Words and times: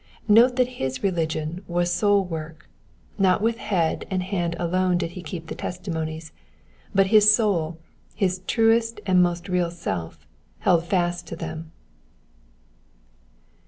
Note 0.27 0.55
that 0.55 0.67
his 0.81 0.97
reli^on 0.97 1.61
was 1.67 1.93
soul 1.93 2.25
work; 2.25 2.67
not 3.19 3.39
with 3.39 3.59
head 3.59 4.07
and 4.09 4.23
hand 4.23 4.55
alone 4.57 4.97
did 4.97 5.11
he 5.11 5.21
keep 5.21 5.45
the 5.45 5.53
testimonies; 5.53 6.31
but 6.91 7.05
his 7.13 7.35
soul, 7.35 7.77
his 8.15 8.41
truest 8.47 8.99
and 9.05 9.21
most 9.21 9.47
real 9.47 9.69
self, 9.69 10.25
held 10.61 10.85
fast 10.85 11.27
to 11.27 11.35
them. 11.35 11.71